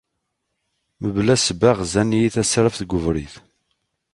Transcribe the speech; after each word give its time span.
Mebla 1.01 1.35
ssebba, 1.37 1.71
ɣzen-iyi 1.79 2.29
tasraft 2.35 2.79
deg 2.81 2.93
ubrid. 2.97 3.33